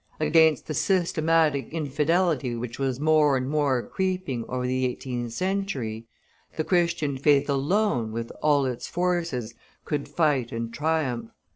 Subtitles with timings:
[0.19, 6.07] Against the systematic infidelity which was more and more creeping over the eighteenth century,
[6.57, 9.53] the Christian faith alone, with all its forces,
[9.85, 11.29] could fight and triumph.